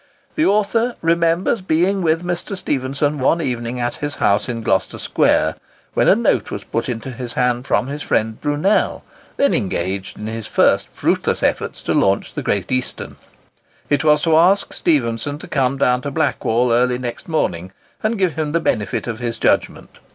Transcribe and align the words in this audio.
The 0.33 0.47
author 0.47 0.95
remembers 1.03 1.61
being 1.61 2.01
with 2.01 2.23
Mr. 2.25 2.57
Stephenson 2.57 3.19
one 3.19 3.39
evening 3.39 3.79
at 3.79 3.97
his 3.97 4.15
house 4.15 4.49
in 4.49 4.63
Gloucester 4.63 4.97
Square, 4.97 5.57
when 5.93 6.07
a 6.07 6.15
note 6.15 6.49
was 6.49 6.63
put 6.63 6.89
into 6.89 7.11
his 7.11 7.33
hands 7.33 7.67
from 7.67 7.85
his 7.85 8.01
friend 8.01 8.41
Brunel, 8.41 9.03
then 9.37 9.53
engaged 9.53 10.17
in 10.17 10.25
his 10.25 10.47
first 10.47 10.87
fruitless 10.91 11.43
efforts 11.43 11.83
to 11.83 11.93
launch 11.93 12.33
the 12.33 12.41
Great 12.41 12.71
Eastern. 12.71 13.17
It 13.91 14.03
was 14.03 14.23
to 14.23 14.35
ask 14.35 14.73
Stephenson 14.73 15.37
to 15.37 15.47
come 15.47 15.77
down 15.77 16.01
to 16.01 16.09
Blackwall 16.09 16.71
early 16.73 16.97
next 16.97 17.27
morning, 17.27 17.71
and 18.01 18.17
give 18.17 18.33
him 18.33 18.53
the 18.53 18.59
benefit 18.59 19.05
of 19.05 19.19
his 19.19 19.37
judgment. 19.37 19.99